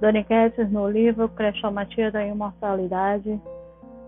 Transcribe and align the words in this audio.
Doniquetes, 0.00 0.70
no 0.70 0.88
livro 0.88 1.28
Crestomatia 1.30 2.12
da 2.12 2.24
Imortalidade, 2.24 3.40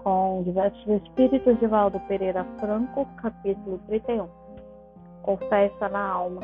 com 0.04 0.40
diversos 0.44 0.86
espíritos 0.86 1.58
de 1.58 1.66
Valdo 1.66 1.98
Pereira 2.06 2.44
Franco, 2.60 3.04
capítulo 3.16 3.80
31. 3.88 4.28
Confessa 5.22 5.88
na 5.88 6.08
alma. 6.08 6.42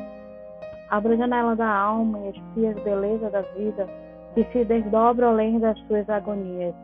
Abra 0.90 1.14
a 1.14 1.16
janela 1.16 1.54
da 1.54 1.68
alma 1.68 2.18
e 2.26 2.30
espia 2.30 2.72
a 2.72 2.82
beleza 2.82 3.30
da 3.30 3.42
vida 3.42 3.88
que 4.34 4.42
se 4.50 4.64
desdobra 4.64 5.28
além 5.28 5.60
das 5.60 5.78
suas 5.86 6.10
agonias, 6.10 6.74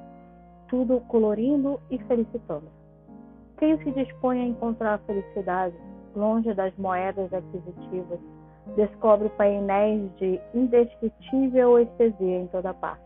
tudo 0.68 1.00
colorindo 1.08 1.80
e 1.90 1.98
felicitando. 1.98 2.68
Quem 3.58 3.76
se 3.78 3.90
dispõe 3.90 4.40
a 4.40 4.46
encontrar 4.46 4.94
a 4.94 4.98
felicidade 4.98 5.74
longe 6.14 6.54
das 6.54 6.72
moedas 6.78 7.32
aquisitivas, 7.34 8.20
descobre 8.76 9.28
painéis 9.30 10.10
de 10.18 10.40
indescritível 10.54 11.78
estesia 11.78 12.38
em 12.38 12.46
toda 12.46 12.72
parte. 12.72 13.02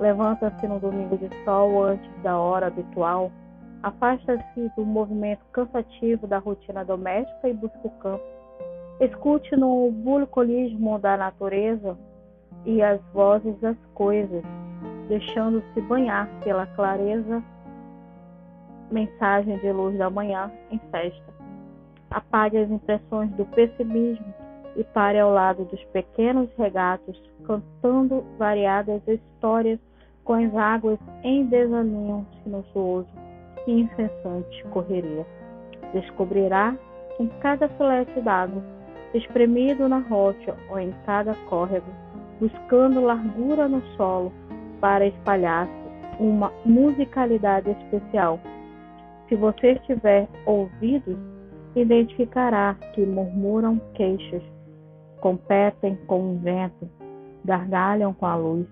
Levanta-se 0.00 0.66
no 0.66 0.78
domingo 0.78 1.16
de 1.16 1.28
sol 1.44 1.84
antes 1.84 2.22
da 2.22 2.38
hora 2.38 2.66
habitual, 2.66 3.30
afasta-se 3.82 4.70
do 4.76 4.84
movimento 4.84 5.44
cansativo 5.52 6.26
da 6.26 6.38
rotina 6.38 6.84
doméstica 6.84 7.48
e 7.48 7.54
busca 7.54 7.78
o 7.82 7.90
campo. 7.90 8.24
Escute 9.00 9.56
no 9.56 9.90
bucolismo 9.90 10.98
da 10.98 11.16
natureza 11.16 11.96
e 12.64 12.82
as 12.82 13.00
vozes 13.12 13.58
das 13.60 13.76
coisas, 13.94 14.42
deixando-se 15.08 15.80
banhar 15.82 16.28
pela 16.42 16.66
clareza 16.66 17.42
mensagem 18.90 19.58
de 19.58 19.72
luz 19.72 19.96
da 19.98 20.10
manhã 20.10 20.50
em 20.70 20.78
festa 20.90 21.35
apague 22.10 22.58
as 22.58 22.70
impressões 22.70 23.30
do 23.32 23.44
pessimismo 23.46 24.34
e 24.76 24.84
pare 24.84 25.18
ao 25.18 25.32
lado 25.32 25.64
dos 25.64 25.82
pequenos 25.86 26.48
regatos, 26.56 27.20
cantando 27.44 28.24
variadas 28.38 29.00
histórias 29.06 29.78
com 30.24 30.34
as 30.34 30.54
águas 30.54 30.98
em 31.22 31.46
desalinho 31.46 32.26
sinuoso 32.42 33.08
e 33.66 33.80
incessante 33.80 34.64
correria. 34.70 35.26
Descobrirá 35.92 36.76
em 37.18 37.28
cada 37.40 37.68
filete 37.70 38.20
d'água, 38.20 38.62
espremido 39.14 39.88
na 39.88 40.00
rocha 40.00 40.54
ou 40.68 40.78
em 40.78 40.92
cada 41.06 41.34
córrego, 41.48 41.90
buscando 42.38 43.00
largura 43.00 43.66
no 43.68 43.80
solo 43.96 44.32
para 44.80 45.06
espalhar-se 45.06 45.72
uma 46.20 46.52
musicalidade 46.64 47.70
especial. 47.70 48.38
Se 49.28 49.36
você 49.36 49.76
tiver 49.86 50.28
ouvidos 50.44 51.16
identificará 51.76 52.74
que 52.94 53.04
murmuram 53.04 53.78
queixas, 53.94 54.42
competem 55.20 55.94
com 56.06 56.32
o 56.32 56.38
vento, 56.38 56.88
gargalham 57.44 58.14
com 58.14 58.26
a 58.26 58.34
luz, 58.34 58.66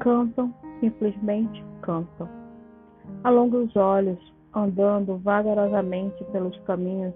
cantam, 0.00 0.52
simplesmente 0.80 1.64
cantam. 1.80 2.28
Alonga 3.22 3.58
os 3.58 3.76
olhos, 3.76 4.18
andando 4.52 5.16
vagarosamente 5.18 6.22
pelos 6.32 6.58
caminhos, 6.60 7.14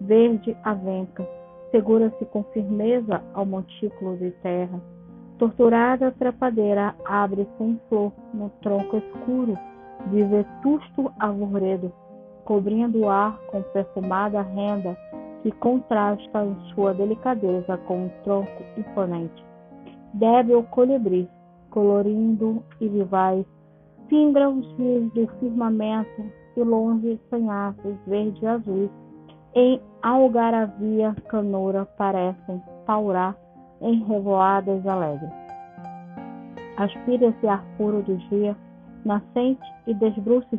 verde 0.00 0.56
avenca, 0.64 1.26
segura-se 1.70 2.24
com 2.26 2.42
firmeza 2.52 3.22
ao 3.34 3.46
montículo 3.46 4.16
de 4.16 4.32
terra. 4.42 4.80
Torturada 5.38 6.10
trepadeira 6.12 6.96
abre 7.04 7.46
sem 7.58 7.80
flor 7.88 8.12
no 8.34 8.50
tronco 8.60 8.96
escuro 8.96 9.56
de 10.10 10.24
vetusto 10.24 11.12
arvoredo 11.20 11.92
cobrindo 12.48 13.00
o 13.00 13.10
ar 13.10 13.38
com 13.48 13.62
perfumada 13.62 14.40
renda 14.40 14.96
que 15.42 15.52
contrasta 15.52 16.46
em 16.46 16.56
sua 16.72 16.94
delicadeza 16.94 17.76
com 17.86 18.06
um 18.06 18.08
tronco 18.24 18.64
imponente. 18.74 19.44
Débil 20.14 20.62
colibri, 20.70 21.28
colorindo 21.68 22.64
e 22.80 22.88
vivaz, 22.88 23.44
fingra 24.08 24.48
os 24.48 24.66
rios 24.78 25.12
do 25.12 25.28
firmamento 25.38 26.22
e 26.56 26.62
longe 26.62 27.20
sanhaços 27.28 27.94
verde 28.06 28.42
e 28.42 28.46
azuis, 28.46 28.90
em 29.54 29.78
algaravia 30.02 31.14
canoura 31.28 31.84
parecem 31.98 32.62
paurar 32.86 33.36
em 33.82 34.02
revoadas 34.04 34.86
alegres. 34.86 35.30
Aspira 36.78 37.26
esse 37.26 37.46
ar 37.46 37.62
puro 37.76 38.02
do 38.02 38.16
dia, 38.30 38.56
nascente 39.04 39.60
e 39.86 39.92
desbruce 39.92 40.58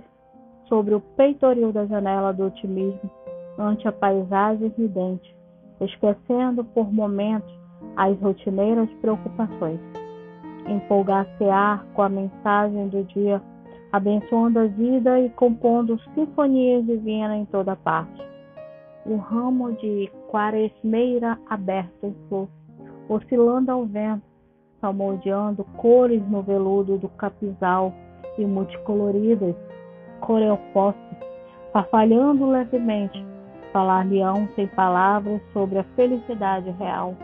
sobre 0.70 0.94
o 0.96 1.02
peitoril 1.02 1.74
da 1.74 1.86
janela 1.88 2.32
do 2.32 2.46
otimismo 2.46 3.10
ante 3.58 3.88
a 3.88 3.92
paisagem 3.92 4.72
ridente, 4.78 5.36
esquecendo 5.82 6.64
por 6.64 6.94
momentos 6.94 7.54
as 7.98 8.18
rotineiras 8.22 8.90
preocupações. 9.02 9.80
Empolgar-se-á 10.68 11.84
com 11.94 12.02
a 12.04 12.10
mensagem 12.10 12.88
do 12.88 13.04
dia, 13.06 13.42
abençoando 13.92 14.60
a 14.60 14.66
vida 14.68 15.20
e 15.20 15.30
compondo 15.32 16.00
sinfonias 16.14 16.86
divinas 16.86 17.38
em 17.38 17.46
toda 17.46 17.76
parte. 17.76 18.22
O 19.06 19.16
ramo 19.18 19.74
de 19.74 20.12
quaresmeira 20.30 21.40
aberto 21.50 22.06
em 22.06 22.16
flor, 22.28 22.48
oscilando 23.10 23.72
ao 23.72 23.86
vento, 23.86 24.24
salmodiando 24.80 25.64
cores 25.78 26.22
no 26.30 26.44
veludo 26.44 26.98
do 26.98 27.10
capizal 27.10 27.92
e 28.38 28.46
multicoloridas, 28.46 29.56
coreoposto, 30.30 31.16
farfalhando 31.74 32.46
levemente, 32.46 33.26
falar-lhe-ão 33.74 34.48
sem 34.56 34.68
palavras 34.68 35.42
sobre 35.54 35.80
a 35.80 35.84
felicidade 35.96 36.70
real, 36.78 37.16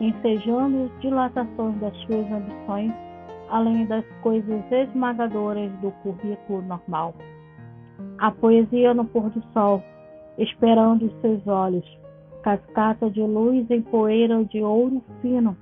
ensejando 0.00 0.90
dilatações 0.98 1.78
das 1.78 1.94
suas 1.98 2.24
ambições, 2.32 2.90
além 3.50 3.84
das 3.84 4.02
coisas 4.22 4.62
esmagadoras 4.72 5.70
do 5.82 5.90
currículo 6.02 6.62
normal. 6.62 7.14
A 8.18 8.30
poesia 8.30 8.94
no 8.94 9.04
pôr 9.04 9.28
do 9.28 9.42
sol, 9.52 9.82
esperando 10.38 11.04
os 11.04 11.20
seus 11.20 11.46
olhos, 11.46 11.98
cascata 12.42 13.10
de 13.10 13.20
luz 13.20 13.70
em 13.70 13.82
poeira 13.82 14.42
de 14.44 14.62
ouro 14.62 15.04
fino, 15.20 15.54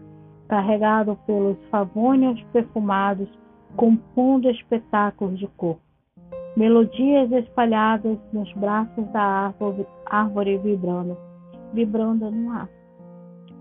carregado 0.46 1.18
pelos 1.26 1.58
favônios 1.68 2.40
perfumados, 2.52 3.28
compondo 3.74 4.48
espetáculos 4.48 5.36
de 5.36 5.48
cor 5.48 5.78
melodias 6.56 7.30
espalhadas 7.32 8.18
nos 8.32 8.50
braços 8.54 9.06
da 9.12 9.20
árvore, 9.20 9.86
árvore 10.06 10.58
vibrando, 10.58 11.16
vibrando 11.74 12.30
no 12.30 12.50
ar. 12.50 12.68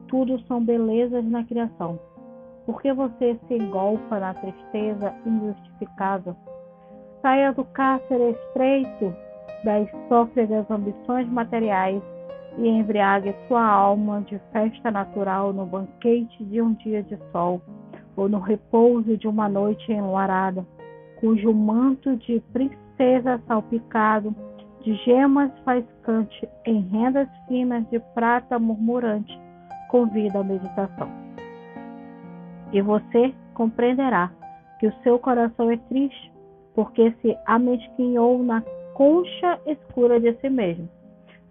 Tudo 0.08 0.40
são 0.48 0.64
belezas 0.64 1.26
na 1.26 1.44
criação. 1.44 2.00
Por 2.66 2.82
que 2.82 2.94
você 2.94 3.38
se 3.48 3.54
engolfa 3.54 4.20
na 4.20 4.34
tristeza 4.34 5.14
injustificável? 5.26 6.36
Saia 7.22 7.52
do 7.52 7.66
cárcere 7.66 8.32
estreito 8.32 9.14
das 9.66 9.90
sófregas 10.08 10.70
ambições 10.72 11.28
materiais 11.28 12.02
e 12.58 12.68
embriague 12.68 13.36
sua 13.48 13.66
alma 13.66 14.22
de 14.22 14.40
festa 14.54 14.90
natural 14.90 15.52
no 15.52 15.66
banquete 15.66 16.44
de 16.46 16.62
um 16.62 16.74
dia 16.74 17.04
de 17.04 17.18
sol 17.32 17.62
ou 18.16 18.30
no 18.30 18.40
repouso 18.40 19.18
de 19.18 19.28
uma 19.28 19.50
noite 19.50 19.92
enluarada, 19.92 20.66
cujo 21.26 21.52
manto 21.52 22.16
de 22.18 22.40
princesa 22.54 23.42
salpicado 23.48 24.36
de 24.84 24.94
gemas 24.98 25.52
faiscante 25.64 26.48
em 26.66 26.82
rendas 26.82 27.28
finas 27.48 27.84
de 27.90 28.00
prata 28.14 28.60
murmurante, 28.60 29.36
convida 29.90 30.42
à 30.42 30.44
meditação. 30.44 31.10
E 32.72 32.80
você 32.80 33.34
compreenderá 33.56 34.32
que 34.80 34.86
o 34.86 34.94
seu 35.02 35.18
coração 35.18 35.72
é 35.72 35.78
triste, 35.90 36.32
porque 36.76 37.12
se 37.24 37.36
amesquinhou 37.48 38.44
na 38.44 38.62
concha 38.94 39.60
escura 39.66 40.20
de 40.20 40.32
si 40.36 40.50
mesmo, 40.50 40.88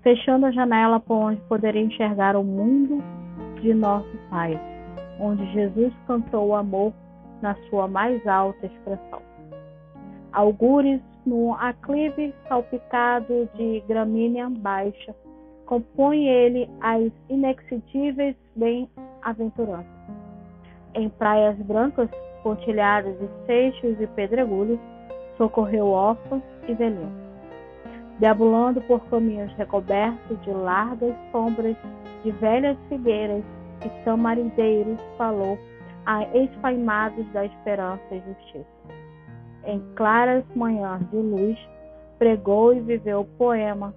fechando 0.05 0.47
a 0.47 0.53
janela 0.53 1.01
por 1.01 1.17
onde 1.17 1.41
poderia 1.49 1.83
enxergar 1.83 2.37
o 2.37 2.45
mundo 2.45 3.03
de 3.61 3.75
nosso 3.75 4.17
Pai, 4.31 4.57
onde 5.19 5.45
Jesus 5.53 5.93
cantou 6.07 6.51
o 6.51 6.55
amor 6.55 6.93
na 7.43 7.57
sua 7.69 7.89
mais 7.89 8.25
alta 8.25 8.67
expressão. 8.67 9.24
Algures 10.35 11.01
no 11.25 11.55
aclive 11.55 12.35
salpicado 12.49 13.49
de 13.55 13.81
gramínea 13.87 14.51
baixa, 14.51 15.15
compõe 15.65 16.27
ele 16.27 16.69
as 16.81 17.13
inexcedíveis 17.31 18.35
bem-aventuranças. 18.57 19.87
Em 20.93 21.09
praias 21.09 21.57
brancas, 21.59 22.11
pontilhadas 22.43 23.17
de 23.21 23.29
seixos 23.47 24.01
e 24.01 24.09
pedregulhos, 24.09 24.81
socorreu 25.37 25.87
órfãos 25.87 26.43
e 26.67 26.75
velhinhos. 26.75 27.25
Deambulando 28.19 28.81
por 28.83 29.01
caminhos 29.07 29.53
recobertos 29.55 30.43
de 30.43 30.51
largas 30.51 31.15
sombras 31.31 31.77
de 32.25 32.33
velhas 32.33 32.77
figueiras 32.89 33.45
e 33.87 34.05
tamarindeiros, 34.05 34.99
falou 35.17 35.57
a 36.07 36.25
esfaimados 36.37 37.25
da 37.33 37.45
esperança 37.45 38.03
e 38.11 38.21
justiça 38.21 38.74
em 39.67 39.81
claras 39.95 40.45
manhãs 40.55 41.09
de 41.11 41.17
luz, 41.17 41.59
pregou 42.19 42.75
e 42.75 42.81
viveu 42.81 43.21
o 43.21 43.25
poema 43.25 43.95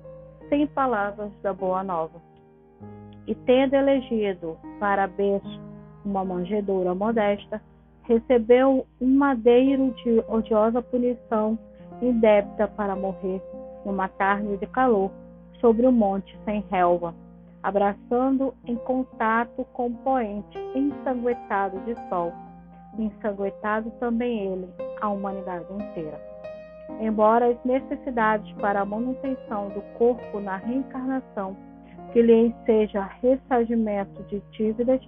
sem 0.49 0.65
palavras 0.67 1.31
da 1.41 1.53
Boa 1.53 1.83
Nova. 1.83 2.21
E 3.25 3.35
tendo 3.35 3.75
elegido 3.75 4.57
para 4.79 5.07
berço 5.07 5.59
uma 6.05 6.23
manjedoura 6.23 6.95
modesta, 6.95 7.61
recebeu 8.03 8.85
um 9.01 9.17
madeiro 9.17 9.93
de 10.03 10.23
odiosa 10.29 10.81
punição 10.81 11.59
indébita 12.01 12.67
para 12.67 12.95
morrer 12.95 13.41
numa 13.85 14.07
tarde 14.07 14.57
de 14.57 14.67
calor 14.67 15.11
sobre 15.59 15.85
o 15.85 15.91
monte 15.91 16.37
sem 16.45 16.63
relva, 16.69 17.13
abraçando 17.61 18.53
em 18.65 18.75
contato 18.75 19.65
com 19.73 19.87
o 19.87 19.97
poente 19.97 20.57
ensanguentado 20.75 21.79
de 21.81 21.95
sol, 22.07 22.31
ensanguentado 22.97 23.91
também 23.99 24.39
ele, 24.39 24.69
a 25.01 25.09
humanidade 25.09 25.65
inteira. 25.71 26.19
Embora 26.99 27.47
as 27.47 27.57
necessidades 27.65 28.51
para 28.53 28.81
a 28.81 28.85
manutenção 28.85 29.69
do 29.69 29.81
corpo 29.97 30.39
na 30.39 30.57
reencarnação 30.57 31.55
que 32.13 32.21
lhe 32.21 32.55
seja 32.65 33.03
ressarcimento 33.21 34.23
de 34.23 34.41
dívidas, 34.51 35.01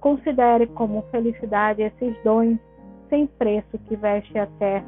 considere 0.00 0.66
como 0.68 1.02
felicidade 1.10 1.82
esses 1.82 2.16
dons 2.24 2.58
sem 3.08 3.26
preço 3.26 3.78
que 3.86 3.96
veste 3.96 4.38
a 4.38 4.46
terra 4.58 4.86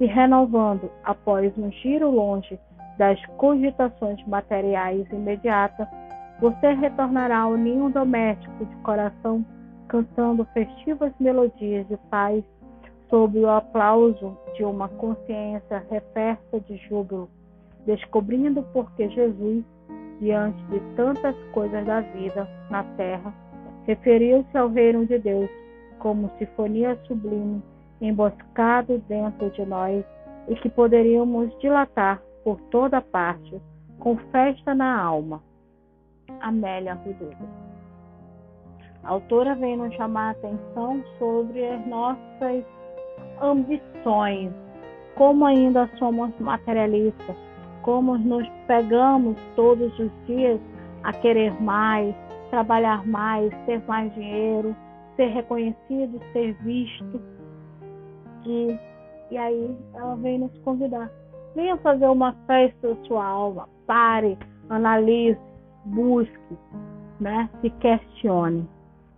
e 0.00 0.06
renovando, 0.06 0.90
após 1.04 1.56
um 1.56 1.70
giro 1.70 2.10
longe 2.10 2.58
das 2.98 3.24
cogitações 3.36 4.22
materiais 4.26 5.06
imediatas, 5.10 5.86
você 6.40 6.72
retornará 6.72 7.38
ao 7.38 7.56
ninho 7.56 7.88
doméstico 7.88 8.64
de 8.64 8.76
coração, 8.76 9.44
cantando 9.88 10.44
festivas 10.52 11.12
melodias 11.20 11.86
de 11.86 11.96
paz, 12.10 12.42
sob 13.12 13.38
o 13.38 13.50
aplauso 13.50 14.34
de 14.56 14.64
uma 14.64 14.88
consciência 14.88 15.84
referta 15.90 16.58
de 16.60 16.78
júbilo, 16.88 17.28
descobrindo 17.84 18.62
porque 18.72 19.06
Jesus, 19.10 19.62
diante 20.18 20.64
de 20.68 20.80
tantas 20.96 21.36
coisas 21.52 21.84
da 21.84 22.00
vida 22.00 22.48
na 22.70 22.82
terra, 22.96 23.34
referiu-se 23.86 24.56
ao 24.56 24.70
reino 24.70 25.04
de 25.04 25.18
Deus 25.18 25.50
como 25.98 26.30
sinfonia 26.38 26.98
sublime 27.06 27.62
emboscado 28.00 28.96
dentro 29.06 29.50
de 29.50 29.66
nós 29.66 30.02
e 30.48 30.54
que 30.56 30.70
poderíamos 30.70 31.54
dilatar 31.58 32.18
por 32.42 32.58
toda 32.70 33.02
parte, 33.02 33.60
com 33.98 34.16
festa 34.32 34.74
na 34.74 34.98
alma. 34.98 35.42
Amélia 36.40 36.94
Rodrigues. 36.94 37.36
A 39.04 39.10
autora 39.10 39.54
vem 39.54 39.76
nos 39.76 39.94
chamar 39.96 40.28
a 40.28 40.30
atenção 40.30 41.04
sobre 41.18 41.64
as 41.68 41.86
nossas 41.86 42.64
ambições, 43.42 44.52
como 45.16 45.44
ainda 45.44 45.88
somos 45.98 46.30
materialistas, 46.38 47.36
como 47.82 48.16
nos 48.16 48.48
pegamos 48.66 49.36
todos 49.56 49.92
os 49.98 50.10
dias 50.26 50.60
a 51.02 51.12
querer 51.12 51.52
mais, 51.60 52.14
trabalhar 52.50 53.06
mais, 53.06 53.52
ter 53.66 53.82
mais 53.86 54.12
dinheiro, 54.14 54.74
ser 55.16 55.26
reconhecido, 55.26 56.20
ser 56.32 56.54
visto. 56.62 57.20
E, 58.46 58.78
e 59.30 59.36
aí 59.36 59.76
ela 59.94 60.16
vem 60.16 60.38
nos 60.38 60.56
convidar 60.58 61.10
Venha 61.54 61.76
fazer 61.78 62.06
uma 62.06 62.32
festa 62.46 62.94
da 62.94 63.04
sua 63.04 63.24
alma. 63.24 63.68
Pare, 63.86 64.38
analise, 64.70 65.38
busque, 65.84 66.58
né? 67.20 67.48
se 67.60 67.68
questione. 67.70 68.66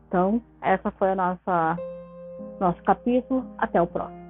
Então, 0.09 0.43
essa 0.61 0.91
foi 0.93 1.11
a 1.11 1.15
nossa 1.15 1.77
nosso 2.65 2.83
capítulo. 2.83 3.45
Até 3.59 3.81
o 3.81 3.87
próximo. 3.87 4.24